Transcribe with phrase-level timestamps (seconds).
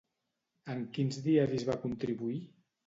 [0.75, 2.43] En quins diaris va contribuir?